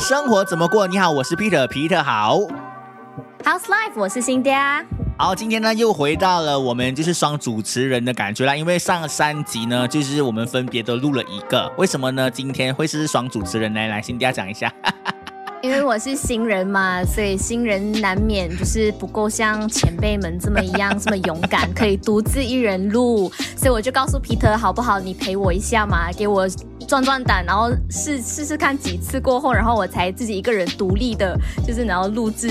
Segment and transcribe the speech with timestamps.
[0.00, 0.86] 生活怎么过？
[0.86, 2.38] 你好，我是 Peter，皮特好。
[3.44, 4.56] House Life，我是新爹。
[5.18, 12.30] 好，今天呢又回到了我们就是双主持人的感觉啦，因为上三集呢就是我们分别都录了一个，为什么呢？
[12.30, 13.86] 今天会是双主持人呢？
[13.88, 14.72] 来，新爹讲一下。
[15.62, 24.98] 因为我是新人嘛，所以新人难免就是不够像前辈们这么一样这么勇敢，可以独自一人录， 所以我就告诉皮特，好不好？
[24.98, 26.48] 你陪我一下嘛，给我
[26.88, 32.48] 壮壮胆，然后试试试看几次过后，然后我才自己一个人独立的，就是然后录制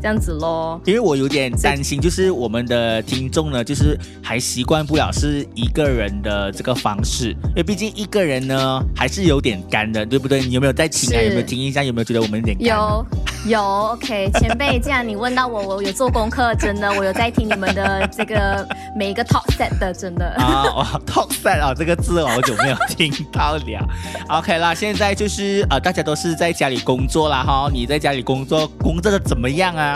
[0.00, 0.80] 这样子咯。
[0.84, 10.40] 因为我有点担心，就是我们的听众呢，就是还习惯不了是一个人的这个方式，因为毕竟一个人呢还是有点干的，对不对？
[10.42, 11.22] 你有没有在听啊？
[11.22, 11.82] 有没有听一下？
[11.82, 12.66] 有没有觉得我们有点干？
[12.66, 13.06] 有
[13.46, 20.26] 有，OK，前辈，既然你问到我，我有做功课，真的，我有在听你们的这个每一个 talk set 的，真的。
[20.36, 23.60] 啊，哦，talk set 啊，这个字我好久没有听到了。
[24.28, 27.70] OK 啦，现在就是呃，大家都是在家里工作啦哈。
[27.72, 29.89] 你在家里工作，工作的怎么样啊？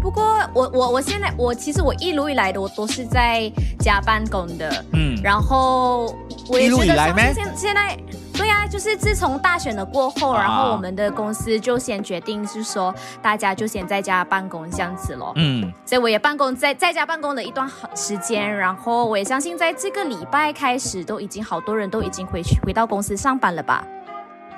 [0.00, 6.14] 不过我我我现在我其实我一路以来的我都是在家办公的，嗯，然后
[6.48, 7.98] 我也一路觉得以来咩像现现在。
[8.36, 15.32] 对呀、就是自从大选了过后，啊然后我们的公司就先决定是说，大家就先在家办公这样子咯。
[15.36, 23.82] 嗯，所以我也办公在在家办公了一段好时间，然后我也相信在这个礼拜开始，都已经好多人都已经回去回到公司上班了吧？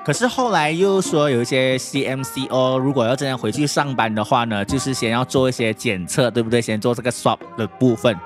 [0.04, 6.62] 可是后来又说有一些 CMCO，如果要真的回去上班的话呢，就是先要做一些检测，对不对？
[6.62, 8.16] 先做这个 swab 的部分。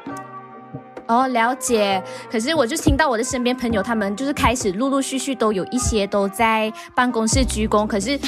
[1.09, 2.01] 哦，了解。
[2.31, 8.19] 可是我就听到我的身边朋友，他们就是开始陆陆续续都有一些都在办公室鞠躬，可是，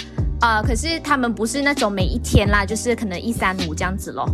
[0.41, 4.29] 啊、可是他们不是那种每一天啦，就是可能一三五这样子咯。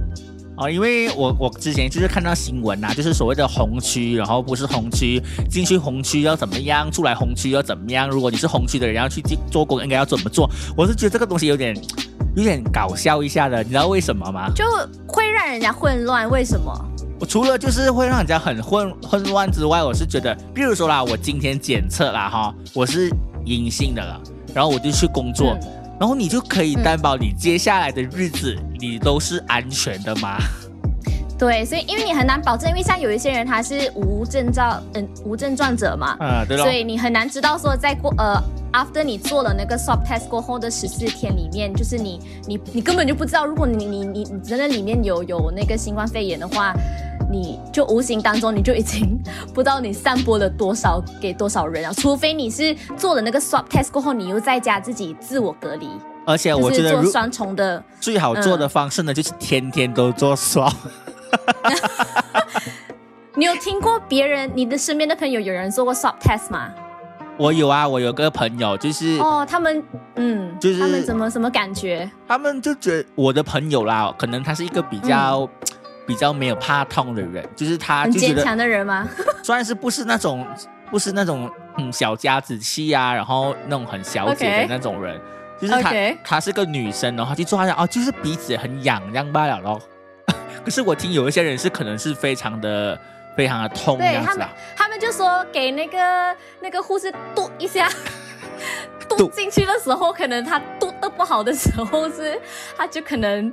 [0.60, 8.06] 哦，因为我我之前就是看到新闻呐、就是所谓的红区，然后不是红区，进去红区要怎么样，出来红区要怎么样。
[8.06, 10.50] 如果你是红区的人要去进做工，应该要怎么做？
[10.76, 11.74] 我是觉得这个东西有点
[12.36, 14.52] 有点搞笑一下的，你知道为什么吗？
[14.54, 14.64] 就
[15.06, 16.70] 会让人家混乱，为什么？
[17.18, 23.10] 我除了就是会让人家很混混乱之外，我是觉得，比如说啦，我今天检测啦哈，我是
[23.46, 24.20] 阴性的了，
[24.54, 25.70] 然后我就去工作，嗯
[26.00, 30.38] 然后你就可以担保你接下来的日子你都是安全的吗？
[31.38, 36.72] 对，所以因为你很难保证，因为像有一些人他是无症状，嗯，无症状者嘛，啊，对咯所。
[36.72, 46.74] 以你很难知道说在过呃，after 你做了那个 swab test 过后的十四天里面，就是你你你根本就不知道，如果你你你你真的里面有有那个新冠肺炎的话，
[47.30, 49.16] 你就无形当中你就已经
[49.54, 55.88] 不知道你散播了多少给多少人啊，除非你是做了那个 swab test 过后，你又在家自己自我隔离，
[56.26, 57.82] 而且我就是觉得做双重的。
[58.00, 60.72] 最好做的方式呢，就是天天都做 SUB。
[63.36, 66.68] 你有听过别人你的身边的朋友有人做过 swab test 吗？
[67.38, 69.82] 我有啊，我有个朋友，就是、哦，他们
[70.16, 72.10] 嗯，就是他们怎么什么感觉？
[72.28, 75.48] 他们就觉得我的朋友啦，可能他是一个比较、
[76.10, 79.08] 比较没有怕痛的人，就是他很坚强的人吗？
[79.44, 80.44] 虽然是不是那种
[80.90, 81.48] 不是那种
[81.78, 85.16] 嗯小家子气啊，然后那种很小姐的那种人
[85.60, 85.92] 就是她
[86.24, 89.80] 她是个女生，然后她去做她讲哦，就是鼻子很痒这样罢了咯。
[90.64, 92.98] 可是我听有一些人是可能是非常的
[93.36, 97.88] 非常的痛这对他们样子啊，，他们就说给那个那个护士嘟一下，
[99.08, 102.36] 嘟 嘟进去的时候，可能他嘟的不好的时候是，
[102.76, 103.52] 他就可能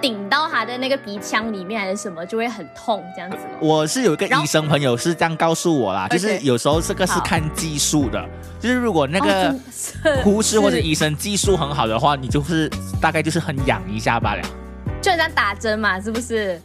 [0.00, 3.38] 顶到他的那个鼻腔里面还是什么，就会很痛这样子。
[3.60, 8.24] 我是有一个医生朋友是这样告诉我啦，就是有时候这个是看技术的，
[8.60, 9.54] 就是如果那哦
[10.02, 14.42] 个护士或者是医生技术很好的话，你就是大概就是很痒一下罢了。
[15.00, 16.60] 就很像打针嘛，是不是？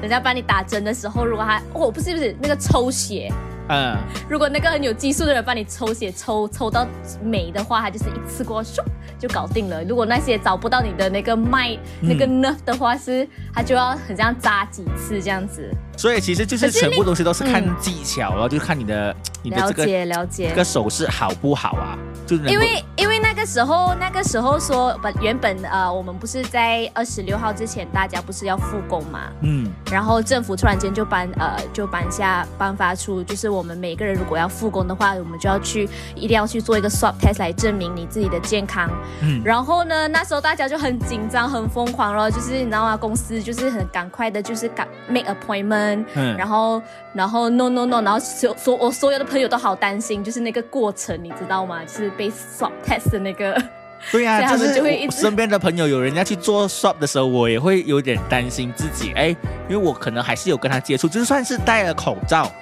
[0.00, 3.32] 人家帮你打针的时候，如果他哦不是不是那个抽血，
[3.68, 3.96] 嗯，
[4.28, 6.86] 如果那个很有技术的人帮你抽血抽抽到
[7.22, 8.82] 没的话，他就是一次过咻
[9.18, 9.82] 就搞定了。
[9.84, 15.70] 如果那些找不到你的那个脉、那个 nerve 的话，是他就要很像扎几次这样子。
[15.96, 20.48] 所以其实就是全部东西都是看嗯技巧，然后就看你的你的了这个解了解。
[20.50, 38.88] 这个手势好不好啊，就因为因为那个时候那个时候说本原本呃我们不是在二十六号之前大家不是要复工嘛，嗯然后政府突然间就颁呃就颁下颁发出，就是我们每个人如果要复工的话，我们就要去一定要去做一个 swab test 来证明你自己的健康。
[39.22, 42.96] 嗯然后呢，那时候大家就很紧张、很疯狂咯，就是你知道吗？
[42.96, 46.80] 公司就是很赶快的，就是赶 make appointment，、嗯然后
[47.12, 51.84] 然后 no no no，然后所所我所有的朋友都好担心，就是那个过程，你知道吗？
[51.84, 53.60] 就是被 swab test 的那个。
[54.12, 59.28] 对呀、所以他们就是我身边的朋友有人家去做 shop 的时候，我也会有点担心自己，哎，
[59.66, 62.52] 因为我可能还是有跟他接触，就算是戴了口罩，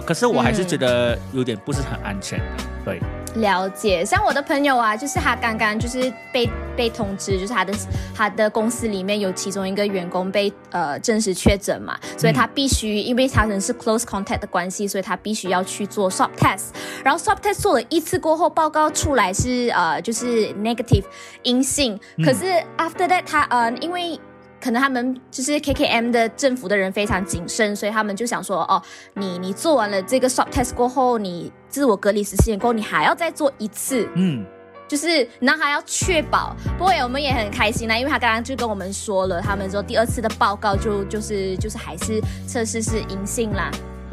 [0.00, 2.44] 可是我还是嗯觉得有点不是很安全的。
[2.84, 3.00] 对，
[3.34, 7.74] 了解，像我的朋友啊，就是他刚刚就是被被通知，就是他的
[8.14, 16.66] 他的公司里面有其中一个员工被呃证实确诊嘛，所以他必须，因为他人是 close contact 的关系，所以他必须要去做 swab test。
[17.02, 21.04] 然后 swab test 做了一次过后，报告出来是呃就是 negative
[21.42, 22.44] 阴性，可是
[22.78, 24.18] after that 他呃因为。
[24.66, 28.82] 可能他们就是 KKM 的政府的人非常谨慎，所以他们就想说，哦，
[29.14, 34.44] 你你做完了这个 swab test 过后，你自我隔离十四天过后，你还要再做一次，嗯，
[34.88, 36.56] 就是然后还要确保。
[36.76, 43.70] 不过我们也很开心啦，因为他刚刚就跟我们说了，他们说第二次的报告就就是就是还是测试是阴性啦。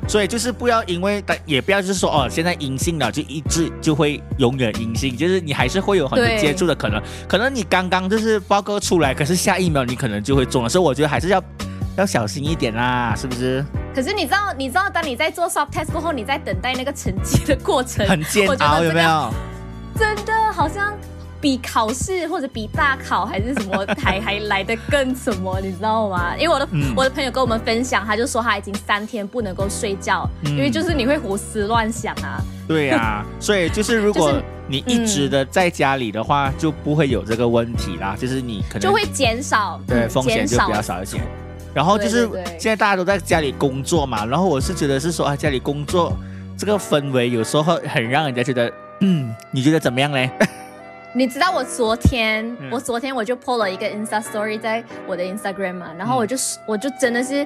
[0.07, 7.01] 所以就是不要因为也不要就是说哦，现在阴性了就一直就会永远阴性，就是你还是会有很多接触的可能。
[7.27, 11.43] 可能你刚刚就是报告出来，可是下一秒你可能就会中了，所以我觉得还是要
[11.97, 13.63] 要小心一点啦，是不是？
[13.95, 19.33] 可是你知道，你知道，当你在做 soft test 过后，你在等待那个成绩的过程，很煎熬，这个有没有？
[19.97, 20.91] 真的好像
[21.43, 26.33] 比考试或者比大考还是什么还还来的更什么，你知道吗？
[26.37, 32.41] 因为我的、嗯我的朋友跟我们分享，他就说他已经三天不能够睡觉，嗯因为就是你会胡思乱想啊。
[32.65, 34.33] 对呀、 所以就是如果
[34.69, 41.19] 你一直的在家里的话，就不会有这个问题啦，就是你可能就会减少嗯对风险就比较少一些。
[41.73, 42.25] 然后就是
[42.57, 46.17] 现在大家都在家里工作嘛，然后我是觉得是说啊，家里工作
[46.57, 50.29] 这个氛围有时候很让人家觉得，嗯，你觉得怎么样嘞？
[51.15, 57.45] 你知道我昨天，嗯我昨天我就 po 了一个 Insta Story 在我的 Instagram 嘛，然后我就、我就真的是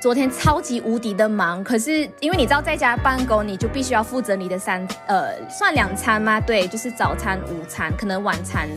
[0.00, 6.38] 昨天超级无敌的忙，可是因为你知道在家办公，你就必须要负责你的三呃算两餐吗？
[6.40, 8.68] 对，就是早餐、午餐，可能晚餐。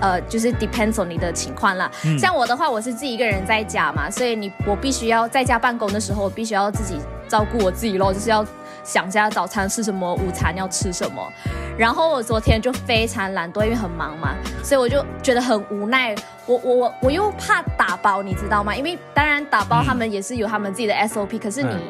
[0.00, 1.90] 呃，就是 depends on 你的情况啦。
[2.04, 8.42] 嗯像我的话，我是自己一个人在家嘛，所以你我必须要在家办公的时候，我必须要自己照顾我自己咯，就是要
[8.82, 11.32] 想一下早餐吃什么，午餐要吃什么。
[11.78, 16.14] 然后我昨天就非常懒惰，因为很忙嘛，所以我就觉得很无奈。
[16.46, 18.74] 我我我我又怕打包，你知道吗？
[18.74, 21.80] 因为当然打包嗯他们也是有他们自己的 SOP，、可是你、嗯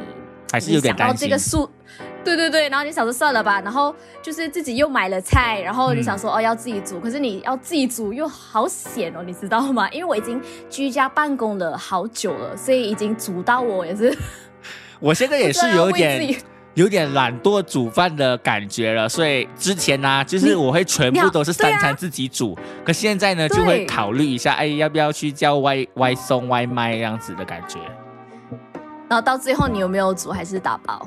[0.52, 1.70] 还是有点想到这个数。
[2.25, 9.88] 对对对，然后你想说算了吧，然后就是自己又买了菜，然后你想说、哦要自己煮，可是你要自己煮又好险哦，你知道吗？
[9.90, 14.12] 因为我已经居家办公了好久了，所以已经煮到我也是
[14.98, 16.37] 我现在也是 有点
[16.75, 27.78] 有点懒惰煮饭的感觉了，所以之前呢、就是我会全部都是三餐自己煮，可现在呢就会考虑一下，哎，要不要去叫外外送外卖这样子的感觉。
[29.08, 31.06] 然后到最后你有没有煮还是打包？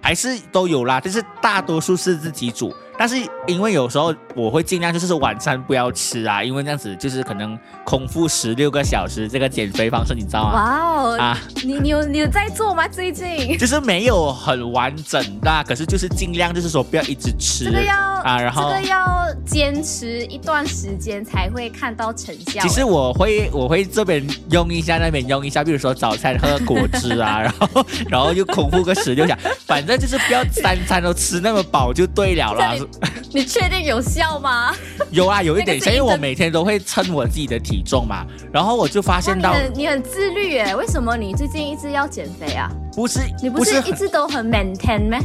[0.00, 2.74] 还是都有啦，就是大多数是自己煮。
[2.98, 3.16] 但是
[3.46, 10.52] 因为有时候我会尽量就是晚餐不要吃啊，因为这样子就是可能空腹十六个小时这个减肥方式，你知道吗？
[10.52, 12.88] 哇哦，啊，你你有你有在做吗？
[12.88, 22.60] 最近就是没有很完整的，可是就是尽量就是说不要一直吃这个要啊，然后这个要坚持一段时间才会看到成效。
[22.60, 32.74] 其实我会我会这边用一下，那边用一下，比如说早餐喝果汁啊， 然后然后又空腹个十六下，反正就是不要三餐都吃那么饱就对了啦
[33.32, 34.74] 你确定有效吗？
[35.10, 42.70] 有啊，有一点因为我每天都会称我自己的体重嘛，然后我就发，现到你很自律耶，为什么你最近一直要减肥啊？
[42.94, 45.18] 不是你不是一直都很 maintain 咩？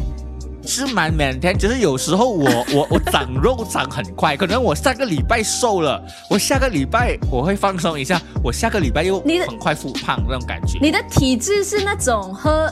[0.65, 10.79] 是蛮 maintain，只是有时候我 我我长肉长很快，可能我上个礼拜瘦了，我下个礼拜我会放松一下，我下个礼拜又你很快复胖那种感觉。
[10.81, 12.71] 你的体质是那种喝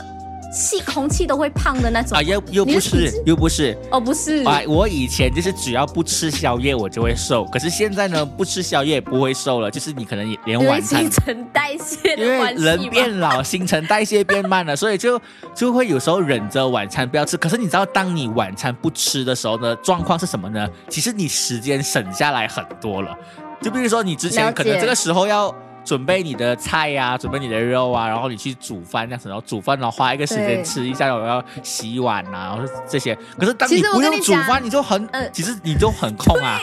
[0.52, 15.20] 气空气都会胖的那种啊，又又不是又不是，哦，不是，啊，我以前就是只要不吃宵夜我就会瘦，可是现在呢，不吃宵夜不会瘦了，就是你可能也连晚餐新陈代谢因为的关系人变老，新陈代谢变慢了，所以就
[15.56, 17.36] 就会有时候忍着晚餐不要吃。
[17.36, 20.68] 可是你知道，当你晚餐不吃的时候呢，状况是什么呢？
[20.88, 23.16] 其实你时间省下来很多了。
[23.60, 33.16] 就比如说你之前可能这个时候要准备你的菜呀、准备你的肉啊，然后你去煮饭这样子，然后煮饭然后花一个时间吃一下，然后要洗碗啊，然后这些。
[33.38, 36.58] 可是当你不用煮饭，你就很，呃其实你就很空啊。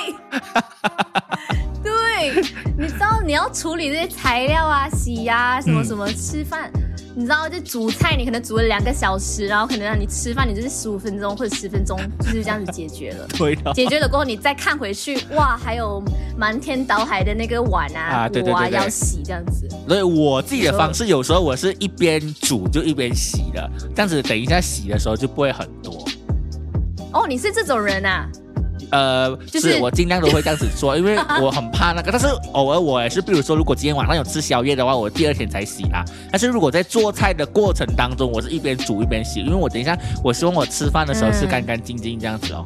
[1.81, 2.43] 对，
[2.77, 6.69] 你知道你要处理这些材料啊、洗呀、什么嗯什么、吃饭，
[7.19, 13.27] 你知道就煮菜，你可能煮了两个小时，然后可能让你吃饭，你就是十五分钟或者十分钟，就是这样子解决了。
[13.37, 13.73] 对的。
[13.73, 16.01] 解决了过后，你再看回去，哇，还有
[16.37, 19.67] 满天倒海的那个碗啊、啊对对锅啊对对要洗，这样子。
[19.85, 26.01] 所以我自己的方式，有时候我是一边煮就一边洗的，这样子等一下洗的时候就不会很多。
[27.11, 28.29] 哦，你是这种人啊？
[28.91, 32.11] 呃，就是是我尽量都会这样子做，因为我很怕那个。
[32.11, 36.03] 但是偶尔我也是，比如说，如果今天晚上有吃宵夜的话，我第二天才洗啦。
[36.31, 42.63] 但是如果在做菜的过程当中，我是一边煮一边洗，因为我等一下我希望我吃饭的时候是嗯干干净净这样子哦。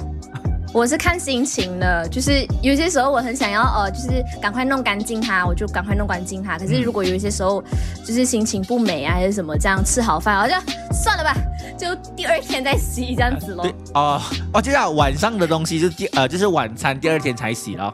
[0.74, 6.58] 我是看心情的，就是有些时候我很想要呃，就是赶快弄干净它，我就赶快弄干净它。
[6.58, 7.64] 可是如果有一些时候
[8.04, 10.56] 就是心情不美啊，还是什么这样，吃好饭，我就
[10.92, 11.36] 算了吧，
[11.78, 13.76] 就第二天再洗这样子咯对。
[13.94, 14.20] 哦，
[14.52, 17.94] 我知道晚上的东西就第呃就是晚餐第二天才洗咯。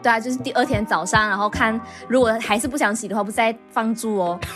[0.00, 4.38] 对啊，就是第二天早上，然后看如果还是不想洗的话，不是再放住哦。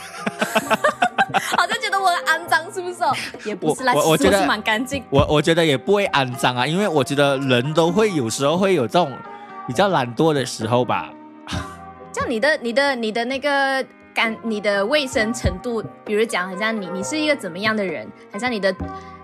[1.57, 1.82] 好像觉得我很
[2.27, 3.13] 肮脏，是不是哦？
[3.45, 5.03] 也不是啦，我我我觉得蛮干净。
[5.11, 9.13] 我我觉得也不会肮脏啊，因为我觉得人都会有时候会有这种
[9.67, 11.11] 比较懒惰的时候吧。
[12.13, 18.07] 这样你的、你的、你的那个干、你的卫生程度，比如讲，很像你，你是一个怎么样的人？
[18.31, 18.75] 很像你的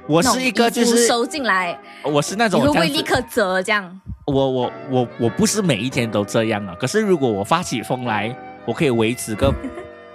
[0.07, 4.01] 我是一个就是收进来，我是那你会不种会立刻折这样？
[4.25, 9.53] 我我我我不是每一天都这样啊，可是如果我发起疯来，我可以维持个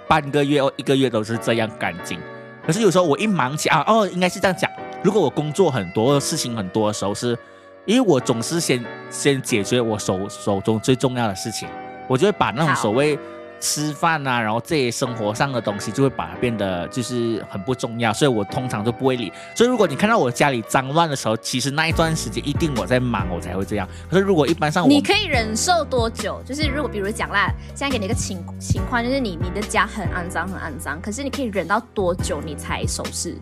[0.08, 2.18] 半个月或一个月都是这样干净。
[2.66, 4.70] 可是有时候我一忙起啊，哦，应该是这样讲。
[5.02, 7.36] 如果我工作很多事情很多的时候是，
[7.84, 11.68] 因为我总是先先解决我手手中最重要的事情，
[12.08, 13.18] 我就会把那种所谓
[13.64, 19.32] 吃饭啊，然后这些生活上的东西，就会把它变得就是很不重要，所以我通常都不会理。
[19.56, 23.88] 所以如果你看到我家里脏乱的时候，其实那一段时间一定我在忙，我才会这样。
[24.10, 26.42] 可是如果一般上我你可以忍受多久？
[26.44, 33.34] 就是如果比如讲啦，现在给你一个情情况，就是你你的家很肮脏很肮脏，可是你可以忍到多久你才收拾？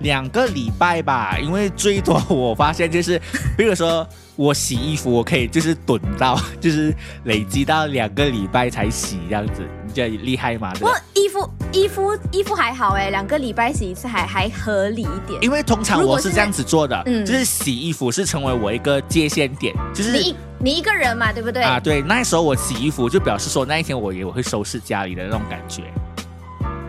[0.00, 3.20] 两个礼拜吧，因为最多我发现就是，
[3.56, 10.72] 比如说我洗衣服，我可以就是囤到， 就是累积到两个礼拜才洗这样子，你觉得厉害吗？
[10.80, 15.40] 我衣服衣服衣服还好哎，两个礼拜洗一次还还合理一点。
[15.42, 21.62] 因为通常我是这样子做的，嗯就是洗衣服是成为我一个界限点，就是你一你一个人嘛，对不对？
[21.62, 25.82] 啊，对，那时候我洗衣服就表示说那一天我也我会收拾家里的那种感觉，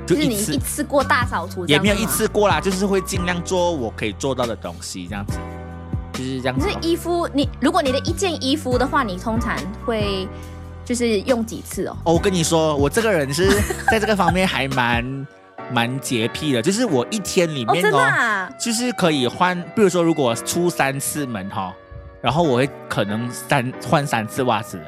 [0.08, 2.06] 就一次就是你一次过大扫除，也没有一。
[2.06, 5.38] 次过啦，就是会尽量做我可以做到的东西，这样子，
[6.17, 6.65] 就是这样子。
[6.65, 9.55] 可是衣服，你如果你的一件衣服的话，你通常
[9.86, 10.27] 会
[10.84, 11.98] 就是用几次哦？
[12.05, 13.50] 哦，我跟你说，我这个人是
[13.91, 15.27] 在这个方面还蛮
[15.72, 18.50] 蛮洁癖的，就是我一天里面哦，啊？
[18.60, 21.74] 就是可以换，比如说如果出三次门哈、
[22.22, 24.86] 然后我会可能三换三次袜子的，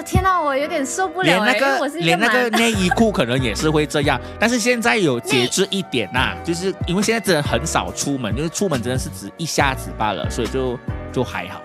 [0.00, 10.78] 哇，天哪，我有点受不了哎、连那个连那个蛮内衣裤可能也是会这样， 但是现在有节制一点呐、就是因为现在真的很少出门，就是出门真的是只一下子罢了，所以就
[11.12, 11.60] 就还好。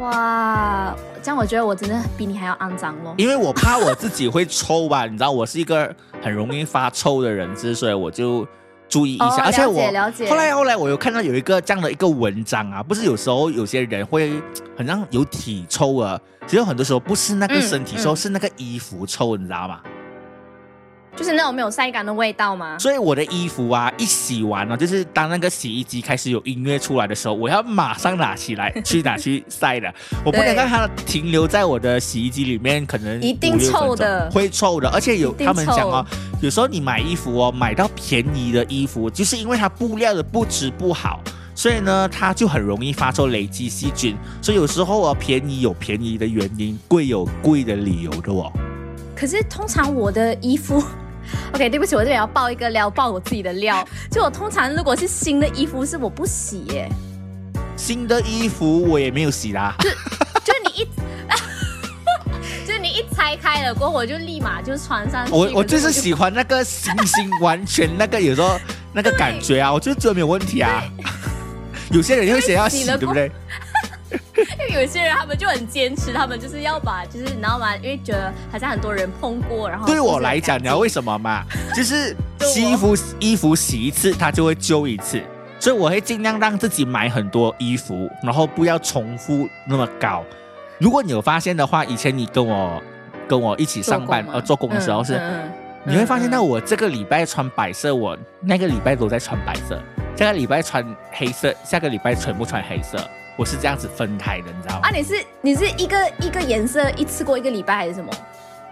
[0.00, 3.14] 哇，这样我觉得我真的比你还要肮脏咯。
[3.18, 8.48] 因为我怕我自己会臭吧，你知道我是一个很容易发臭的人，之所以我就
[8.88, 9.24] 注意一下。
[9.26, 14.32] 哦而且我后来后来我有看到有一个这样的一个文章啊，不是有时候有些人会
[14.76, 19.80] 很像有体臭啊，其实很多时候不是那个嗯身体臭，嗯是那个衣服臭，你知道吗？
[21.16, 22.76] 就是那种没有晒干的味道吗？
[22.78, 29.92] 所以我的衣服啊，一洗完了，就是当那个洗衣机开始有音乐出来的时候，我要马上拿起来去拿去 晒的，
[30.24, 34.88] 我不能对让它停留在我的洗衣机里面，可能一定臭的钟会臭的。
[34.90, 36.04] 而且有他们讲哦，
[36.40, 41.20] 有时候你买衣服哦，买到便宜的衣服，就是因为它布料的不质不好。
[41.56, 44.16] 所以呢，它就很容易发臭、累积细菌。
[44.42, 48.50] 所以有时候啊，便宜有便宜的原因，贵有贵的理由的哦。
[49.14, 50.82] 可是通常我的衣服
[51.52, 53.86] ，OK，对不起，我这边要爆一个料，爆我自己的料。
[54.10, 56.88] 就我通常如果是新的衣服，是我不洗耶，
[57.76, 59.74] 新的衣服我也没有洗啦。
[60.44, 60.84] 就 是你一，
[62.66, 65.32] 就是你一拆开了过后，我就立马就穿上去。
[65.32, 68.58] 我我就是喜欢那个新新完全那个有时候
[68.92, 70.82] 那个感觉啊，我就觉得没有问题啊。
[71.90, 73.30] 有些人会想要洗，洗对不对？
[74.68, 77.74] 因为有些人他们就很坚持，他们就是要把，就是你知道吗？
[77.76, 81.44] 因为觉得好像很多人碰过，然后对我来讲，你知道为什么吗？
[81.74, 85.22] 就是 洗衣服衣服洗一次，它就会旧一次，
[85.58, 90.24] 所以我会尽量让自己买很多衣服，然后不要重复那么高。
[90.78, 92.82] 如果你有发现的话，以前你跟我
[93.28, 95.52] 跟我一起上班呃做工的时候是，嗯嗯嗯
[95.86, 99.80] 你会发现到嗯我这个礼拜穿白色，我那个礼拜都在穿白色，
[100.16, 102.98] 下个礼拜穿黑色，下个礼拜全部穿黑色，
[103.36, 104.80] 我是这样子分开的，你知道吗？
[104.84, 108.12] 啊，你是你是一个一个颜色一次过一个礼拜还是什么？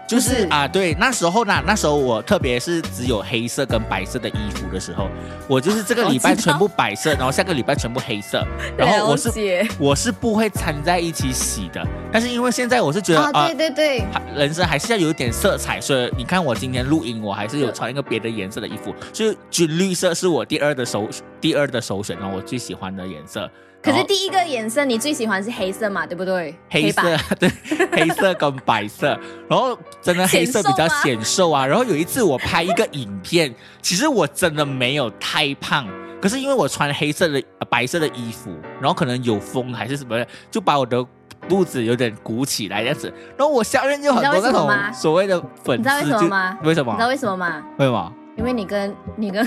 [0.05, 5.07] 就是啊，对，那时候呢，那时候我特别是只有黑色跟白色的衣服的时候，
[5.47, 8.45] 我就是这个礼拜全部白色，然后下个礼拜全部黑色，
[8.77, 9.31] 然后我是
[9.79, 13.55] 我是不会掺在一起洗的，但是因为现在我是觉得啊，啊对。
[13.55, 21.07] 对对，还人生还是要有一点色彩，所以你看我今天录音，我还是有穿一个别的颜色的衣服，所以军绿色是我第二的首
[21.39, 23.49] 第二的首选哦，我最喜欢的颜色。
[23.83, 26.55] 可是第一个颜色你最喜欢是黑色嘛，对不对？
[26.69, 27.01] 黑色，
[27.37, 27.51] 对，
[27.91, 31.67] 黑色跟白色，然后真的黑色比较显瘦啊。
[31.67, 35.85] 然后有一次我拍一个影片，其实我真的没有太胖，
[36.21, 41.05] 可是因为我穿黑色的、呃白色的衣服，然后可能有风还是什么的，就把我的
[41.49, 43.13] 肚子有点鼓起来这样子。
[43.37, 47.01] 然后我下面就很多那种所谓的粉丝你知道为什么吗为什么你知？
[47.01, 47.63] 道为什么吗？
[47.79, 48.13] 为什么？
[48.37, 49.45] 因为你跟你跟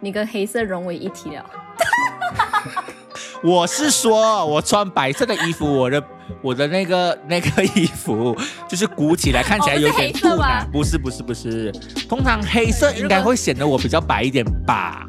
[0.00, 1.46] 你跟黑色融为一体了。
[3.42, 6.02] 我是说，我穿白色的衣服，我的
[6.42, 8.36] 我的那个 那个衣服
[8.68, 10.70] 就是鼓起来，看起来有点哦不是黑色吗肚腩。
[10.72, 11.72] 不是不是不是，
[12.08, 15.06] 通常黑色应该会显得我比较白一点吧。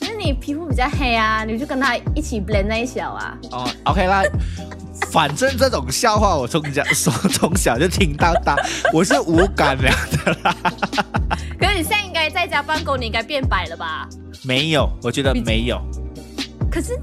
[0.00, 3.38] 那你皮肤比较黑啊，你就跟他一起 blend 在一起了啊。
[3.52, 4.22] 哦，OK 啦，
[5.10, 8.56] 反正这种笑话我从小说 从小就听到大，
[8.92, 9.90] 我是无感了
[10.24, 10.54] 的啦。
[11.58, 14.06] 可是你现在应该在家办公，你应该变白了吧？
[14.42, 15.80] 没有，我觉得没有。
[16.70, 16.98] 可是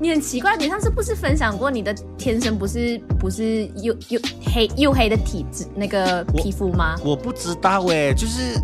[0.00, 4.18] 你很奇怪，你上次不是分享过你的天生不是不是又又
[4.52, 6.96] 黑又黑的体质那个皮肤吗？
[7.04, 8.58] 我不知道哎，就是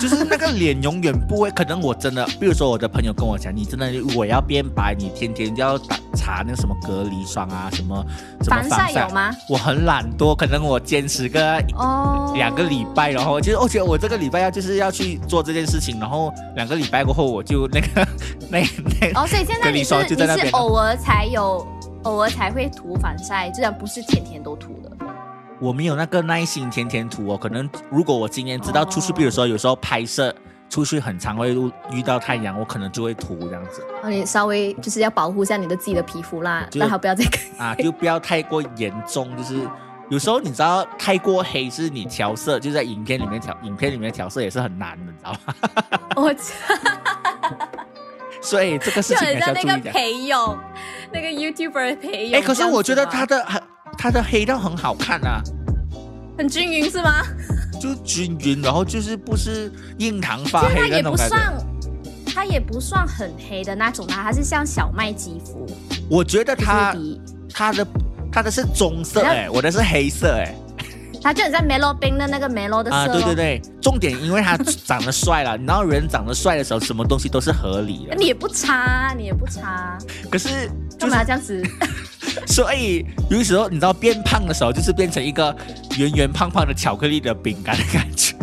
[0.00, 8.04] 就是那个脸永远不会，可能我真的，比如说我的朋友跟我讲，你真的我要变白，你天天就要打擦那个什么隔离霜啊，什么
[8.42, 9.30] 什么防晒有吗？
[9.48, 18.06] 我很懒惰，可能我坚持个哦，两个礼拜，然后就是我觉得我这个礼拜要就是要去做这件事情，然后两个礼拜过后我就那个
[18.50, 18.60] 那
[19.00, 21.66] 那哦，所以现在你是隔离霜就你是在那边偶尔才有，
[22.02, 24.85] 偶尔才会涂防晒，这样不是天天都涂的。
[25.60, 27.36] 我没有那个耐心天天涂哦。
[27.36, 30.34] 可能如果我今天知道出去，哦比如说有时候拍摄
[30.68, 31.54] 出去很常会
[31.90, 37.24] 遇到太阳，我可能就会涂这样子哦，你稍微就是要保护一下你的自己的皮肤啦，就让它不要再
[37.58, 39.34] 啊，就不要太过严重。
[39.36, 39.60] 就是
[40.08, 45.54] 有时候你知道太过黑是你调色，就在影片里面调，影片里面调色也是很难的，你知道吗？
[46.16, 46.34] 我
[48.42, 49.90] 所以这个事就情还是很像那个要注意的。
[49.92, 50.58] 裴勇，
[51.12, 52.38] 那个 YouTuber 朋友。
[52.38, 53.62] 哎，可是我觉得他的的很
[53.98, 55.42] 他的黑到很好看啊。
[56.38, 57.22] 很均匀是吗？
[57.80, 61.36] 就均匀，然后就是不是硬糖发黑那也不种感觉。
[61.36, 61.54] 算，
[62.26, 65.66] 它也不算很黑的那种啦，它是像小麦肌肤，
[66.10, 66.96] 我觉得就是他
[67.52, 67.86] 他的
[68.30, 70.54] 它的是棕色哎，我的是黑色哎。
[71.22, 73.34] 它就很像 Melo 冰的那个 Melo 的色、啊，对对。
[73.34, 78.14] 对，重点因为他长得帅了，你知道人长得帅的时候，什么东西都是合理的。
[78.14, 79.98] 你也不差，你也不差，
[80.30, 81.62] 可是就干嘛是这样子？
[82.46, 85.54] 所以有时候你知道变胖的时候，就是变成一个
[85.98, 88.34] 圆圆胖胖的巧克力的饼干的感觉。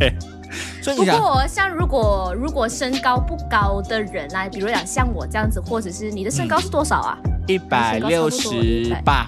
[0.82, 7.18] 所以不，过像如果如果身高不高的人啊，比如讲像我这样子，或者是你的身高是多少啊？
[7.48, 9.26] 一百六十八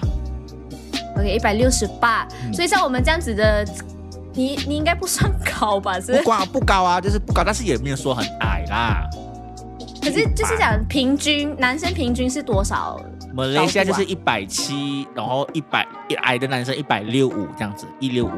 [1.16, 3.66] ，OK，一百六十八，嗯所以像我们这样子的，
[4.34, 5.98] 你你应该不算高吧？
[5.98, 6.30] 是不？
[6.30, 9.02] 高不高啊，就是不高，但是也没有说很矮啦。
[10.00, 13.00] 可是就是讲平均，男生平均是多少？
[13.36, 18.30] 马来西亚高度啊就是一百七，然后一百一矮的男生一百六五这样子，一六五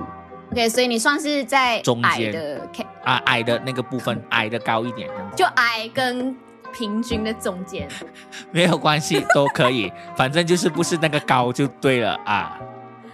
[0.50, 2.68] OK，所以你算是在中间矮的，
[3.04, 6.34] 啊，矮的那个部分 矮的高一点这样子，就矮跟
[6.72, 7.86] 平均的中间。
[8.50, 12.58] 没有关系，都可以， 反正就是不是那个高就对了啊。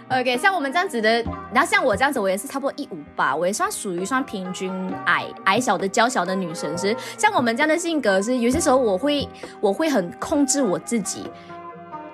[0.09, 4.71] OK，像我们这样子的，然后像我这样子，我也是差不多一五八，我也算属于算平均
[5.05, 6.77] 矮矮小的娇小的女生。
[6.77, 9.27] 是像我们这样的性格是，有些时候我会
[9.59, 11.23] 我会很控制我自己。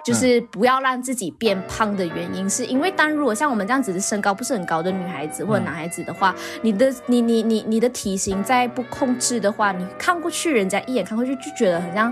[0.04, 12.12] 就是不要让自己变胖的原因，是因为当如果像我们这样子的身高不是很高的女孩子或者男孩子的话，你的你你你你的体型再不控制的话，你看过去人家一眼看过去就觉得很像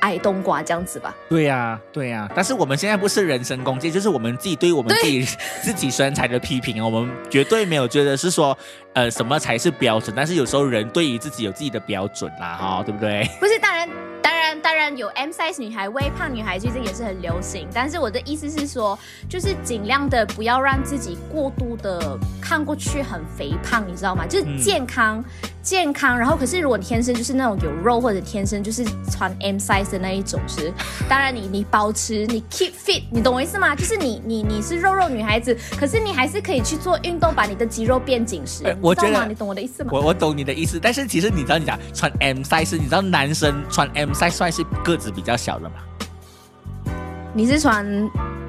[0.00, 1.14] 矮冬瓜这样子吧。
[1.30, 5.24] 对呀、对呀、但是我们现在不是人身攻击，就是我们自己对我们自己
[5.62, 8.56] 自己身材的批评，我们绝对没有觉得是说，
[8.92, 13.26] 呃，什么才是标准，但是有时候人对于自己有自己的标准啦，哈、对不对？
[13.40, 13.88] 不是，当然，
[14.64, 17.68] 当然，有 M size 女孩、微胖女孩，最近也是很流行。
[17.74, 18.98] 但是我的意思是说，
[19.28, 24.26] 就是尽量的不要让自己过度的看过去很肥胖，你知道吗？
[24.26, 25.22] 就是嗯健康，
[25.62, 26.18] 健康。
[26.18, 30.72] 然后，可是如果你天生就是那种有肉，或者天生就是穿 M size 的那一种是，
[31.10, 33.76] 当然你你保持你 keep fit，你懂我意思吗？
[33.76, 38.74] 就是你你你是肉肉女孩子，可是你还是可以去做运动，把你的肌肉变紧实。
[38.80, 39.90] 我觉得你懂我的意思吗？
[39.92, 45.76] 我我懂你的意思，但是其实你知道，你讲穿 M size，你知道男生穿 M size 算是个子比较小的嘛？
[47.34, 47.84] 你是穿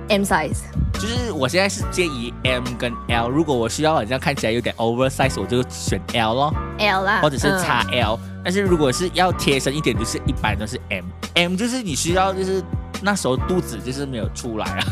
[0.09, 0.59] M size。
[0.93, 11.05] 就是我现在是介于 M 跟 L，如果我需要好像看起来有点 oversize，我就选 L 咯，L 啦，或者是嗯 XL、但是如果是要贴身一点，就是一般都是 M。
[11.33, 12.63] M 就是你需要就是
[13.01, 14.83] 那时候肚子就是没有出来啊。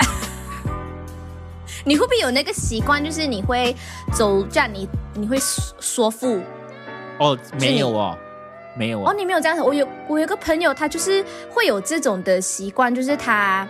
[1.84, 3.76] 你会不会有那个习惯，就是你会
[4.12, 6.40] 走站，你你会缩缩腹，
[7.18, 8.16] 哦，没有哦，
[8.74, 9.62] 没有哦，你没有这样子。
[9.62, 13.66] 我有我有个朋友，他就是会有这种的习惯，就是他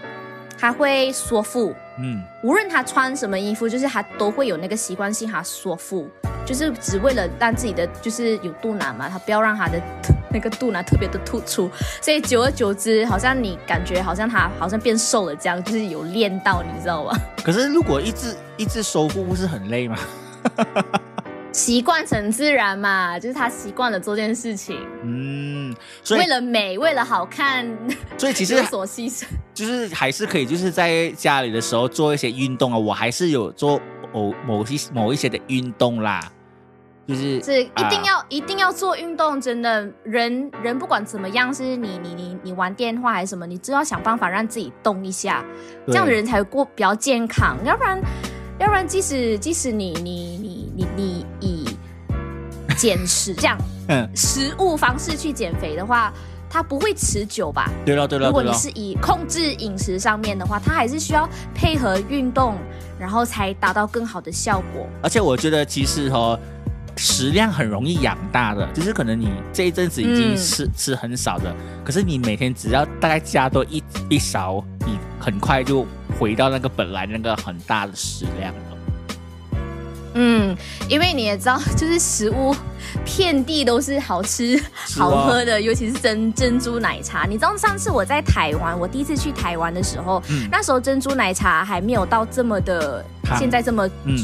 [0.59, 6.09] 他会缩腹，嗯，无论他穿什么衣服，就是他都会有那个习惯性，他缩腹，
[6.45, 9.81] 就是只为了让自己的就是有肚腩嘛，他不要让他的
[10.31, 11.71] 那个肚腩特别的突出，
[12.03, 17.13] 所以久而久之，好像你感觉好像他好像变瘦了这样，就是有练到，你知道吗？
[17.43, 19.99] 可是如果一直一直收腹，不是很累吗？
[21.53, 27.67] 习惯成自然嘛，就是他习惯了做这件事情，嗯，所以为了美，为了好看，
[28.17, 29.25] 所以其实 有所牺牲。
[29.53, 32.79] 就是还是可以，就是在家里的时候做一些运动啊。
[32.79, 33.81] 我还是有做
[34.13, 36.21] 某某些某一些的运动啦，
[37.07, 45.45] 就是是一定啊要、一定要做运动，真的人人不管怎么样，是你你你你玩电话还是什么，你就要想办法让自己动一下，
[45.89, 48.01] 这样的人才会过比较健康，要不然
[48.61, 51.65] 要不然即使即使你你你你你以
[52.77, 53.57] 减食这样
[53.89, 56.13] 嗯，食物方式去减肥的话，
[56.49, 57.69] 它不会持久吧？
[57.85, 62.55] 对了对了如果，你是以控制饮食上面的话，它还是需要配合运动，
[62.99, 64.87] 然后才达到更好的效果。
[65.03, 66.39] 而且我觉得其实哦，
[66.97, 75.85] 食量很容易养大的，就是可能你这一阵子已经嗯吃、吃很少的，可是你每天只要大概加多一一勺，你很快就
[76.19, 78.61] 回到那个本来那个很大的食量了。
[80.15, 80.57] 嗯，
[80.89, 82.55] 因为你也知道，就是食物
[83.05, 84.61] 遍地都是好吃、
[84.99, 87.27] 好喝的，尤其是珍珍珠奶茶。
[87.27, 93.05] 你知道上次我在台湾，我第一次去台湾的时候，嗯那时候珍珠奶茶还没有到这么的
[93.39, 94.19] 现在这么嗯，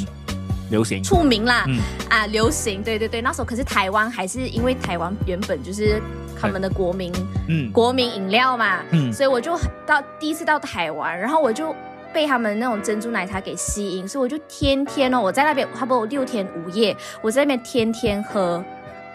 [0.70, 1.00] 流行。
[1.00, 1.78] 出名啦，嗯
[2.10, 2.82] 啊，流行。
[2.82, 6.02] 对对对，那时候可是台湾还是因为台湾原本就是
[6.40, 7.12] 他们的国民
[7.48, 11.74] 嗯国民饮料嘛，嗯所以我就到第一次到台湾，然后我就
[12.12, 18.62] 被他们那种珍珠奶茶给吸引，所以我就天天哦，我在那边差不多六天五夜，我在那边天天喝，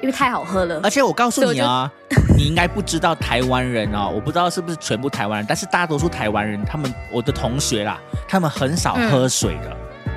[0.02, 0.90] 因为太好喝了而。
[0.90, 1.92] 且我告诉你啊，
[2.38, 9.76] 你应该不知道台湾人哦，我不知道是不是全部台湾人，但是大多数台湾人，他们我的同学啦，他们很少喝水的，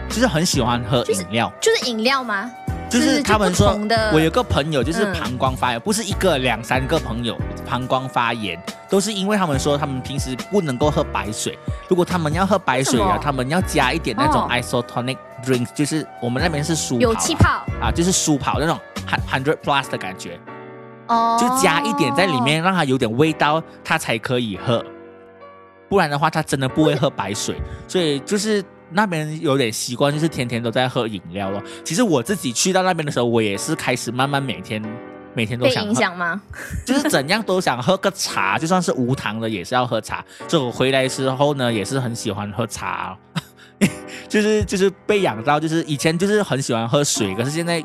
[0.09, 1.51] 就是很喜欢喝饮料。
[1.61, 2.51] 就是饮料吗？
[2.95, 3.79] 就是他们说
[4.13, 7.37] 我有个朋友就是嗯膀胱发炎，不是一个两三个朋友
[7.69, 18.79] 膀胱发炎，都是因为他们说他们平时不能够喝白水，如果他们要喝白水啊他们要加一点那种哦 isotonic drinks，就是我们那边是舒跑有啊气泡啊，就是舒跑那种
[19.31, 20.39] hundred plus 的感觉。
[21.07, 22.41] 哦，就加一点在里。
[22.41, 24.83] 面，让它有点味道，它才可以喝。
[25.87, 27.61] 不然的话，它真的不会喝白水。
[27.87, 31.63] 所以就是那边有点习惯，就是天天都在喝饮料咯。
[31.85, 34.83] 其实我自己去到那边的时候，我也是开始慢慢每天
[35.35, 36.41] 每天都被影想喝，响吗？
[36.87, 40.25] 就是怎样都想喝个茶，就算是无糖的也是要喝茶。
[40.47, 43.43] 所以我回来之后呢，也是很喜欢喝茶、哦。
[44.29, 47.83] 就是就是被养到，就是以前就是很喜欢喝水，可是现在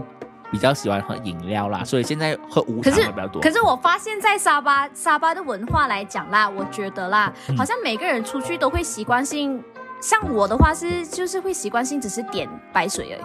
[0.51, 3.41] 比较喜欢喝饮料啦，所以现在喝无糖的比较多。
[3.41, 9.61] 可是我发现，在沙巴沙巴的文化来讲啦，我觉得啦，嗯好像每个人出去都会习惯性，
[10.01, 13.21] 像我的话是就是会习惯性只是点白水而已，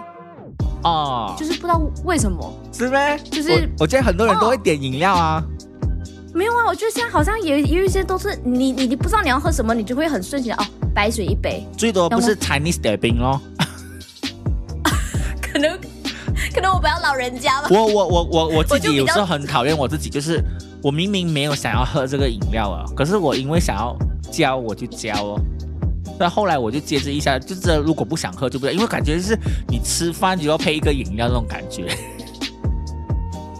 [0.83, 2.53] 哦，就是不知道为什么。
[2.73, 3.19] 是呗？
[3.31, 5.43] 就是我我觉得很多人都会哦点饮料啊。
[6.35, 13.41] 没有啊，我觉得现在好像也也有一些都是你你你不知道你要喝什么，你就会很顺其哦，白水一杯，最多不是 Chinese 点冰咯。
[15.41, 15.79] 可能
[16.53, 17.69] 可能我不要老人家吧。
[17.71, 20.43] 我我我我我自己有时候很讨厌我自己，就是
[20.83, 23.97] 我明明没有想要喝这个饮料啊，可是我因为想要
[24.33, 25.41] 教我就教哦。
[26.19, 31.89] 但后来我就接着一下，就是如果不想喝就不要，因为感觉就是你吃饭就要配一个饮料那种感觉。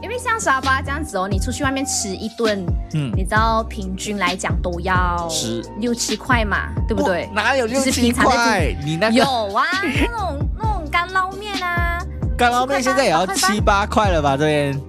[0.03, 7.29] 因为像沙巴这样子哦，你出去外面吃一顿，嗯，你知道平均来讲都要十六七块嘛，对不对？
[7.35, 8.77] 哪有六七块？
[8.85, 11.99] 你那有啊，那种那种干捞面啊
[12.37, 14.37] 干捞面现在也要七八块了吧？
[14.37, 14.81] 这边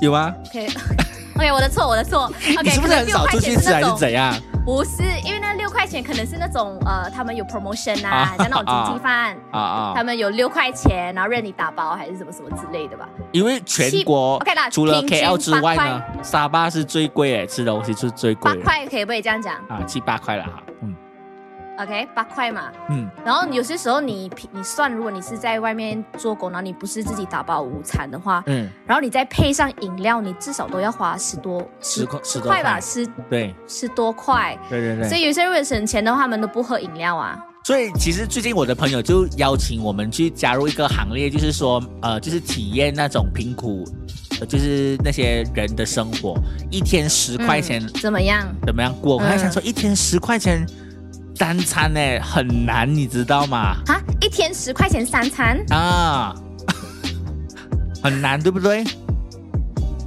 [0.00, 0.68] 有吗？，OK
[1.36, 2.24] OK，我的错，我的错。
[2.58, 4.34] OK， 你是不是很少出去吃还是怎样？
[4.64, 9.92] 不是，因为那六块钱可能是那种呃，他们有 promotion 啊啊，像那种经济饭，啊啊！
[9.94, 13.08] 他们有六块钱，然后任你打包还是什么什么之类的吧。
[13.32, 20.62] 因为全国 OK 啦除了 KL 之外八呢，沙巴是最贵诶，吃东西是最贵的八块可以不可以这样讲啊，七八块了哈。
[21.82, 22.70] 嗯？OK，八块嘛。
[22.90, 34.58] 嗯，然后有些时候你你算，如果你是在外面做工，然后你不是自己打包午餐的话，嗯，然后你再配上饮料，你至少都要花十多十块十多块吧，块十对十多块。
[34.68, 35.08] 对对对。
[35.08, 37.38] 所以有些人为了省钱的话，他们都不喝饮料啊。
[37.64, 43.84] 所以其实最近我的朋友就邀请我们去加入一个行列，就是说呃，就是体验那种贫苦，
[44.40, 46.34] 呃就是那些人的生活，
[46.72, 48.52] 一天十块钱、嗯怎么样？
[48.66, 49.14] 怎么样过？
[49.14, 50.66] 我还嗯想说，一天十块钱
[51.42, 53.74] 三餐呢很难，你知道吗？
[53.88, 56.32] 啊，一天十块钱三餐，啊，
[58.00, 58.84] 很难，对不对？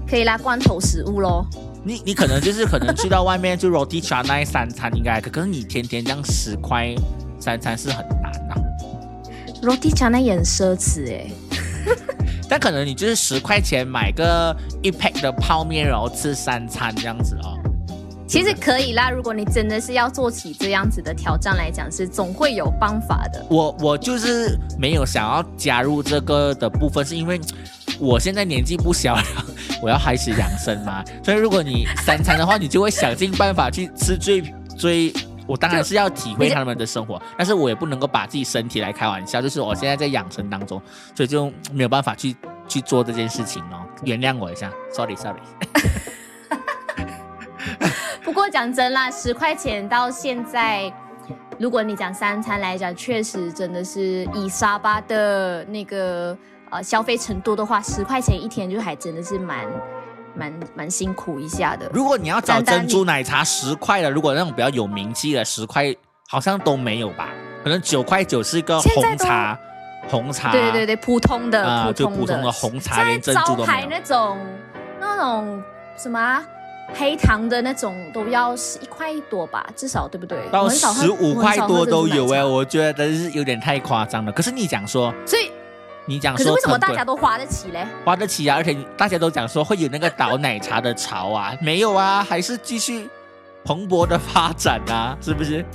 [0.08, 1.45] 可可以啦，罐头食物咯。
[1.84, 6.95] 你你可能就是可能去到外面就 roti canai 三餐应该可，可是你天天这样十块
[7.38, 8.56] 三餐是很难啊。
[9.62, 11.30] roti canai 也很奢侈哎。
[12.48, 17.55] 但可能你就是十块钱买个一 pack 的泡面，然后吃三餐这样子哦。
[18.28, 23.46] 其实可以啦，如果你真的是要做起这样子的挑战来讲，是总会有方法的。
[23.50, 27.40] 我我就是没有想要加入这个的部分，是因为
[28.00, 29.24] 我现在年纪不小了，
[29.82, 31.04] 我要开始养生嘛。
[31.24, 34.42] 所以如果你三餐的话，你就会想尽办法去吃最
[34.78, 35.14] 最。
[35.48, 39.40] 我当然是要体会他们的生活，但是我也不能够把自己身体来开玩笑。
[39.40, 40.82] 就是我现在在养生当中，
[41.16, 42.36] 所以就没有办法去
[42.68, 43.86] 去做这件事情哦。
[44.04, 45.40] 原谅我一下，sorry sorry。
[48.36, 50.91] 不过讲真啦，十块钱到现在，
[51.58, 56.38] 如果你讲三餐来讲，确实真的是以沙巴的那个
[56.69, 59.65] 呃消费程度的话，十块钱一天就还真的是蛮
[60.36, 61.89] 蛮蛮辛苦一下的。
[61.93, 65.95] 如果你要找珍珠奶茶十块的，如果那种比较有名气的十块，
[66.28, 67.30] 好像都没有吧？
[67.63, 69.58] 可能九块九是一个红茶，
[70.10, 73.89] 红茶，对对对，普通的、啊，普通的就普通的红茶，珍在招牌珠都没有。
[73.89, 74.38] 那种
[75.00, 75.63] 那种
[75.98, 76.43] 什么啊、
[76.93, 80.38] 黑糖的那种都要是一块多吧，至少对不对？
[80.52, 84.32] 到十五块多都有哎、哎、我觉得是有点太夸张了。
[84.32, 85.52] 可是你讲说，所以
[86.06, 87.86] 你讲说可是为什么大家都花得起嘞？
[88.06, 88.58] 花得起啊？
[88.58, 93.10] 而且大家都讲说会有那个倒奶茶的潮啊，没有啊，还是继续
[93.63, 95.65] 蓬勃的发展啊，是不是？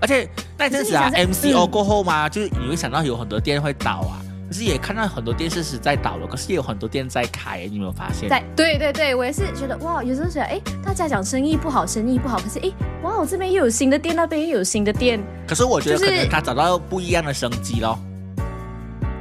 [0.00, 4.20] 而且那阵子啊，MCO 嗯过后嘛，就是你会想到有很多店会倒啊，
[4.54, 8.28] 可是也看到很多店是是在倒了，可是也有很多店在开，你有没有发现？
[8.28, 12.70] 在对对对，我也是觉得哇，有时候觉得哎，大家讲生意不好，生意不好，可是哎，
[13.02, 17.98] 哇，我这边又有新的店，那边又有新的店，可是我觉得可能他找到不一样的生机咯。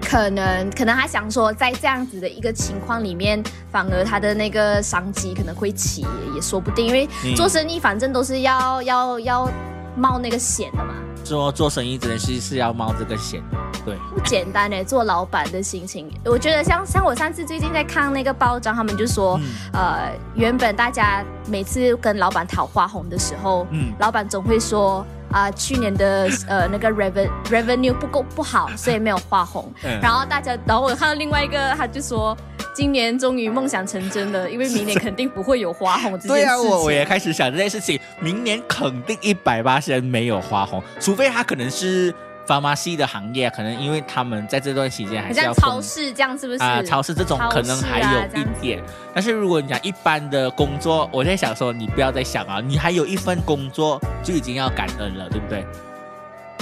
[0.03, 3.41] 可能可能他想说，在这样子的一个情况里面，
[3.71, 9.49] 反而他的那个商机可能会起，也说不定，因为嗯做生意反正都是要要要
[9.97, 10.93] 冒那个险的嘛。
[11.33, 13.41] 做做生意真的是是要冒这个险，
[13.83, 19.45] 对，不简单哎，做老板的心情，我觉得像像我上次最近在看那个报章，他们就说，嗯。
[19.73, 23.91] 呃，原本大家每次跟老板讨花红的时候，嗯。
[23.99, 29.73] 老板总会说啊、去年的 呃那个 reven revenue 不够不好，所以没有花红。
[29.81, 29.99] 嗯。
[30.01, 32.37] 然后大家，然后我看到另外一个，他就说，
[32.73, 36.35] 今年终于梦想成真了，因为明年肯定不会有花红这件事情。
[36.35, 42.13] 对啊，我我也开始想这件事情，明年肯定一百八十人没有花红，除非他可能是
[42.47, 46.63] pharmacy 的行业，可能因为他们在这段期间还很是要像超市这样，是不是？
[46.63, 48.83] 啊，超市这种可能还有一点，
[49.13, 55.65] 但是如果你讲一般的工作，我在想说，你不要再想啊，你还有一份工作就已经要感恩了，对不对？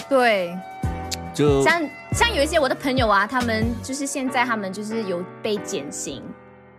[0.10, 0.58] 对，
[1.34, 1.82] 就像
[2.14, 6.22] 像有一些我的朋友啊，他们就是现在他们就是有被减薪，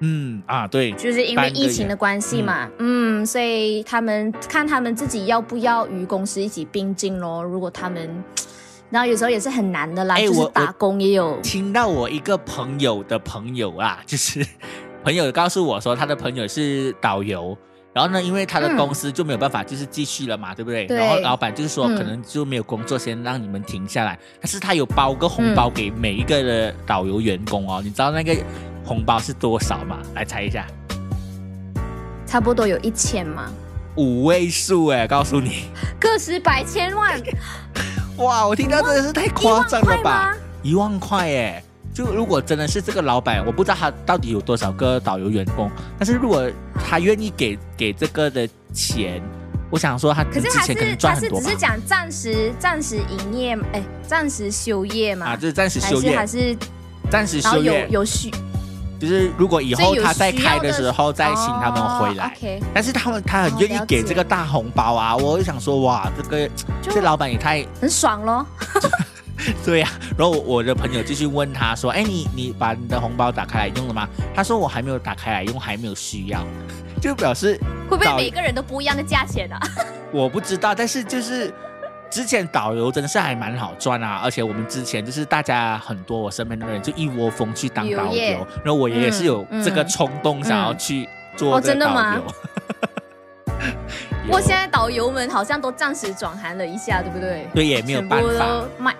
[0.01, 7.43] 嗯啊，对，就是因为疫情的关系嘛，嗯所以他们看他们自己要不要与公司一起并进咯。
[7.43, 8.23] 如果他们，
[8.91, 14.47] 然后有时候也是很难的啦，就是打工也有，听到我一个朋友的朋友啊，就是
[15.03, 17.57] 朋友告诉我说，他的朋友是导游。
[17.95, 20.87] 然后呢，因为他的嗯公司就没有办法，就是继续了嘛，对不对？
[20.87, 24.19] 然后老板就是说，嗯可能就没有工作，先让你们停下来。
[24.41, 28.35] 但是他有包个红包给每一个的导游员工哦，你知道那个
[28.85, 29.99] 红包是多少吗？
[30.15, 30.67] 来猜一下，
[32.27, 33.51] 差不多有一千吗，
[33.97, 35.65] 五位数哎，告诉你，
[36.01, 37.21] 个十百千万，
[38.17, 40.35] 哇，我听到真的是太一夸张了吧？？
[40.63, 41.63] 一万块哎！
[41.95, 49.23] 就如果真的是这个老板，我不知道他到底有多少个导游员工，但是如果他愿意给给这个的钱，
[49.71, 51.61] 我想说他可是他之前可能是赚很多吧他是只是。
[51.61, 56.57] 讲暂时暂时营业，哎，暂时休业嘛，啊，就是暂时还休业，是还是，
[57.11, 58.31] 暂时然后有休业，有需，
[58.99, 62.27] 就是如果以所以有后他再需要开的时候再请他们回来。
[62.27, 66.49] 哦 OK，但是他们他很愿意给这个大红包啊，我就想说哇，这个
[66.81, 68.47] 就这老板也太很爽咯。
[69.65, 76.45] 对呀、然后我我的朋友继续问他说：“哎，你你把你的红包打开来用了吗？”他说：“我还没有打开来用，还没有需要。
[77.01, 77.59] ”就表示
[77.91, 79.59] 会不会每个人都不一样的价钱啊？
[80.13, 81.53] 我不知道，但是就是
[82.11, 92.35] 之前导游真的是还蛮好赚啊，而且我们之前就是大家很多我身边的人就一窝蜂去当导游，然后我也是有嗯这个冲动想要去做哦这个导真的吗游。
[94.25, 97.49] 不过现在导游们好像都暂时转行了一下，对不对？
[97.53, 98.65] 对也没有办法。
[98.79, 98.95] 卖，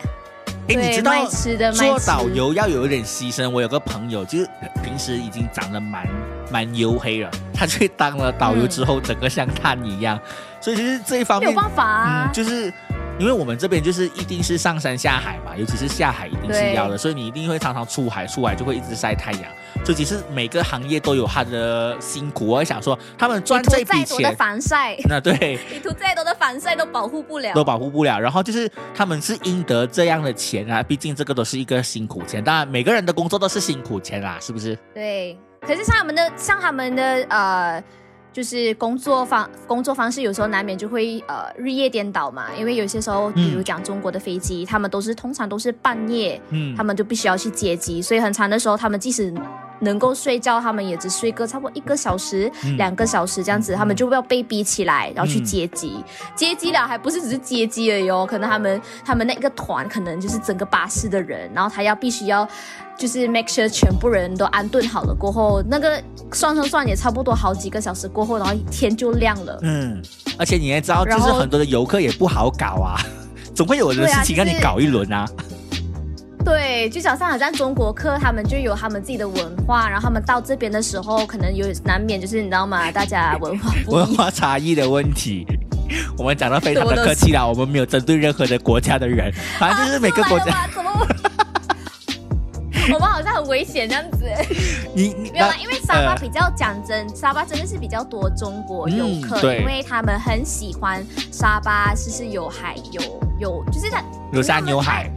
[0.79, 1.27] 哎，你知道
[1.73, 3.49] 做导游要有一点牺牲。
[3.49, 4.49] 我有个朋友，就是
[4.83, 6.07] 平时已经长得蛮
[6.51, 10.19] 蛮黝黑了，他去当了导游之后，整个像炭一样。
[10.61, 12.33] 所以其实这一方面没有，办法啊嗯，。
[12.33, 12.73] 就是
[13.19, 19.43] 因为我们这边就是一定是上山下海嘛，尤其是下海一定是要的，所以你一定会常常出海，出海就会一直晒太阳。
[19.85, 22.47] 这其实每个行业都有它的辛苦。
[22.47, 28.19] 我想说，他们赚这笔钱，的防晒， 那对，你涂再多的防晒都保护不了，都保护不了。
[28.19, 32.43] 然后就是他们是应得这样的钱啊，毕竟这个都是一个辛苦钱。
[32.43, 34.77] 当然，每个人的工作都是辛苦钱啦，是不是？
[34.95, 35.39] 对。
[35.61, 37.85] 可是像他们的，像他们的呃。
[38.33, 49.33] 就是工作方工作方式有时候难免就会呃日夜颠倒嘛，因为有些时候，比如讲中国的飞机，他们都是通常都是半夜，嗯，他们就必须要去接机，所以很长的时候，他们即使
[49.83, 56.03] 能够睡觉，他们也只睡个差不多一个小时、两个小时这样子，他们就要被逼起来，然后去接机，
[56.35, 62.49] 接机了还不是只是接机而已哦，可能他们他们那个团可能就是整个巴士的人，然后他要必须要。
[62.95, 69.59] 就是 make sure 全部人都安顿好了过后，那个算算算也差不多好几个小时过后，然后天就亮了。
[69.63, 70.01] 嗯，
[70.39, 73.01] 而且你也知道，就是很多的游客也不好搞啊，
[73.57, 75.27] 总会有的事情让你搞一轮啊。
[76.45, 82.91] 对，就早上好像中国客他们就有他们自己的文化，然后他们到这边的时候，可能有难免就是你知道吗？
[82.91, 85.47] 大家文化 文化差异的问题。
[86.17, 90.91] 我们讲的非常的客气啦，我们没有针对任何的国家的人，反正就是每个国家怎么。
[92.93, 94.25] 我们好像很危险这样子，
[94.93, 103.01] 你没有啦，因为沙巴比较讲真，沙巴真的是比较多中国游客，因为他们很喜欢沙巴，是是有海有
[103.39, 104.03] 有，就是它
[104.33, 105.09] 有山有海，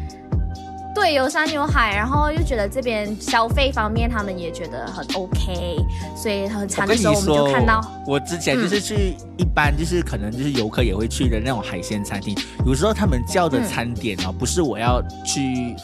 [0.95, 5.77] 对，有山有海，然后又觉得这边消费方面他们也觉得很 OK，
[6.15, 15.75] 所以很长的时候我们就看到，我之前就是去一般就是可能就是游客也会去的那种海鲜餐厅，有时候他们叫的餐点啊，不是我要去。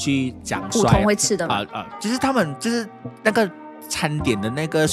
[0.00, 2.88] 去讲普通会吃的啊啊，就是他们就是
[3.20, 3.50] 那个
[3.88, 4.88] 餐点的那个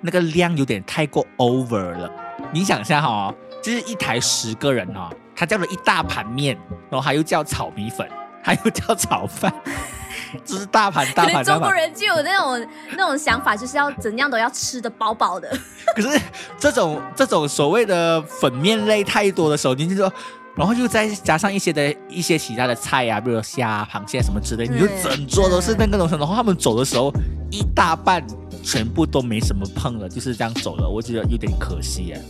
[0.00, 2.08] 那个量有点太过 over 了。
[2.52, 6.56] 你想一下哈，就是一台十个人哈，他叫了一大盘面，
[6.88, 8.08] 然后还又叫炒米粉，
[8.44, 9.52] 还有叫炒饭，
[10.44, 11.42] 就是大盘大盘。
[11.42, 15.48] 中国人就有那种那种想法，就是要怎样都要吃的饱饱的。
[15.96, 16.20] 可是
[16.58, 20.12] 这种这种所谓的粉面类太多的时候，你就说。
[20.56, 26.14] 然后又再加上一些的一些其他的菜呀，比如虾、螃蟹什么之类，你就整桌都是那个东西。
[26.14, 27.12] 然后他们走的时候，
[27.50, 28.24] 一大半
[28.62, 30.88] 全部都没什么碰了，就是这样走了。
[30.88, 32.22] 我觉得有点可惜耶。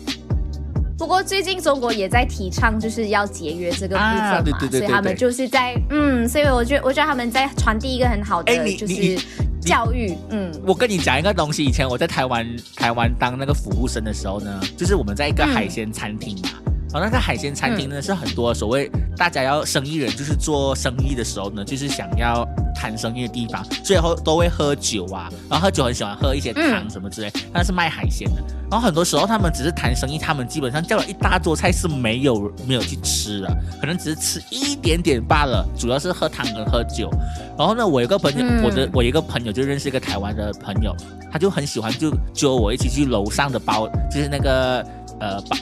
[0.97, 9.19] 不过最近中国也在提倡就是要节约这个部分嘛，所以他们就是在嗯，所以我觉得我觉得他们在传递一个很好的就是
[9.61, 10.17] 教育。
[10.31, 16.51] 嗯，我跟你讲一个东西，以前我在台湾台湾当那个服务生的时候呢，就是我们在一个海鲜餐厅嘛。
[16.55, 27.33] 然后那个海鲜餐厅呢，是很多所谓大家要生意人，就是做生意的时候呢，就是想要谈生意的地方，最后都会喝酒啊，然后喝酒很喜欢喝一些汤什么之类。
[27.53, 33.49] 那是卖海鲜的，然后很多时候他们只是谈生意，他们基本上叫了一大桌菜是没有没有去吃的，
[33.81, 37.11] 可能只是吃一点点罢了，主要是喝汤跟喝酒。
[37.59, 40.95] 然后呢，我有个朋友，我的我一个朋友就认识一个台湾的朋友，
[41.33, 44.87] 他就很喜欢就揪我一起去楼上的包，就是那个
[45.19, 45.57] 呃包。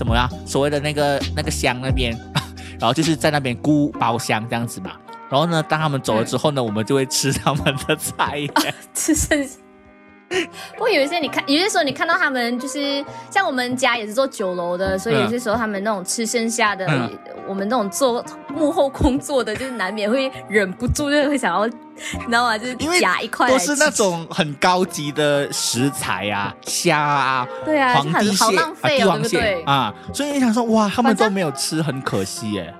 [0.00, 0.26] 怎么样？
[0.46, 2.18] 所谓的那个那个乡那边，
[2.80, 4.92] 然后就是在那边雇包厢这样子嘛。
[5.28, 8.40] 然后呢，当他们走了之后呢，我们就会吃他们的菜，
[8.94, 9.58] 吃剩下。
[10.74, 16.86] 不过有一些你看，有些时候你看到他们就是像我们家也是做酒楼的，所以有些时候他们那种吃剩下的，
[17.48, 21.72] 我们那种做幕后工作的，就是难免会忍不住就会想要，你
[22.26, 22.56] 知道吗？
[22.56, 32.72] 就是夹一块，都是那种很高级的食材啊，虾啊，对啊，皇帝蟹啊，帝王蟹啊，所以你想说哇，他们都没有吃，很可惜耶。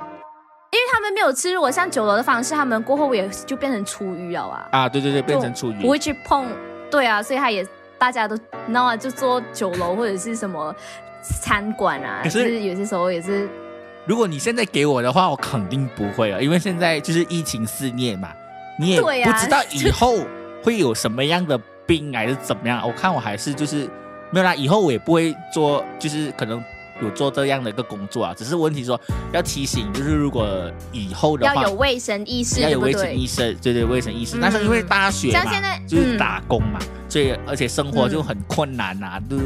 [0.72, 4.68] 因为他们没有吃，如果像酒楼的方式，他们过后也就变成厨余了啊。
[4.70, 6.46] 啊，对对对，变成厨余，不会去碰。
[6.90, 7.66] 对啊，所以他也
[7.98, 10.74] 大家都知道啊，就做酒楼或者是什么
[11.22, 13.48] 餐馆啊，就是有些时候也是。
[14.06, 18.32] 如果你现在给我的话，我肯定不会了，因为现在就是疫情肆虐嘛，
[18.78, 20.18] 你也不知道以后
[20.62, 22.82] 会有什么样的病还是怎么样。
[22.86, 23.88] 我看我还是就是
[24.30, 26.62] 没有啦，以后我也不会做，就是可能。
[27.02, 29.00] 有做这样的一个工作啊，只是问题说
[29.32, 34.38] 要提醒，就是如果以后的话要有卫生意识，要有卫生意识，对对，卫生意识。
[34.40, 35.42] 但是因为大学嘛，
[35.86, 39.44] 就是打工嘛，所以而且生活就很困难呐，就是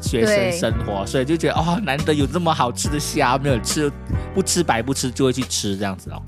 [0.00, 3.90] 学生生活，所以就觉得哦，难得有这么好吃的虾，没有吃
[4.34, 6.22] 不吃白不吃，就会去吃这样子哦。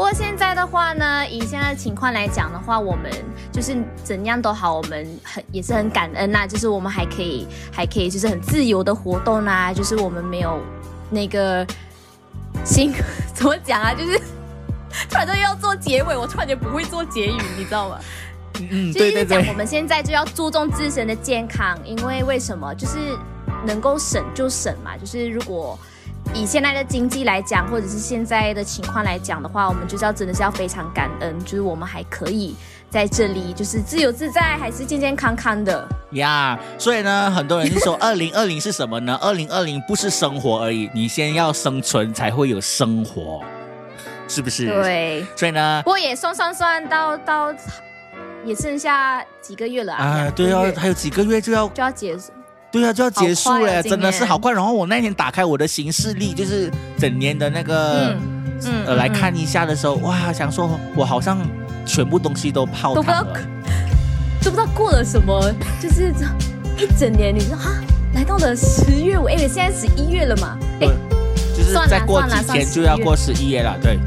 [0.00, 3.12] 不过现在的话呢，以现在的情况来讲的话，我们
[3.52, 10.58] 就是怎样都好，我们很也是很感恩呐，就是我们还可以还可以就是很自由的活动啦，就是我们没有
[11.10, 11.66] 那个
[12.64, 12.94] 心
[13.36, 14.18] 怎么讲啊，就是
[15.10, 17.98] 突然间又要做结尾，我突然间不会做结语，你知道吗？
[18.58, 22.74] 嗯，对对对，我们现在就要注重自身的健康，因为为什么？
[22.74, 22.96] 就是
[23.66, 25.78] 能够省就省嘛，就是如果。
[26.34, 32.54] 以现在的经济来讲，或者是现在的情况来讲的话，我们就是要真的是要非常感恩，就是我们还可以
[32.88, 35.86] 在这里，就是自由自在，还是健健康康的。
[36.12, 39.18] 呀所以呢，很多人就说，二零二零是什么呢？
[39.20, 43.42] 二零二零不是生活而已，你先要生存才会有生活，
[44.28, 44.66] 是不是？。
[44.66, 47.52] 对，所以呢，不过也算算算到到，
[48.44, 50.04] 也剩下几个月了啊。
[50.04, 52.30] 啊，对啊，还有几个月就要，就要结束。
[52.70, 54.52] 对啊，就要结束了，啊真的是好快。
[54.52, 58.16] 然后我那天打开我的行事历，就是整年的那个。
[58.86, 61.40] 呃，来看一下的时候，哇，想说我好像
[61.86, 63.40] 全部东西都泡汤了。
[64.42, 65.50] 都不知道过了什么，
[65.80, 66.26] 就是这
[66.84, 67.70] 一整年，你说哈，
[68.12, 70.88] 来到了十月，我以为现在十一月了嘛，哎，
[71.56, 73.74] 就是再过几天就要过十一月了。
[73.82, 73.98] 对，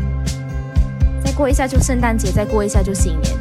[1.26, 3.36] 再过一下就圣诞节，再过一下就新年。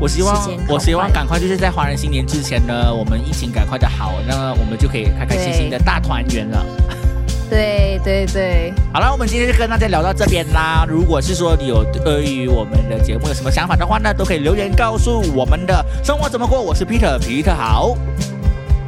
[0.00, 6.64] 我希望我希望赶快就是在华人新年之前呢，我们疫情赶快的好，那我们就可以开开心心的大团圆了。
[7.50, 10.84] 对对对，好了，我们今天就跟大家聊到这边啦。
[10.88, 15.84] 如果是说你有对于我们的节目有什么想法的话呢，都可以留言告诉我们的。
[16.02, 16.60] 生活怎么过？
[16.60, 17.96] 我是 Peter，Peter 好，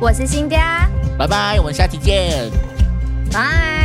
[0.00, 0.56] 我是新嗲，
[1.16, 2.50] 拜拜，我们下期见。
[3.30, 3.75] 拜。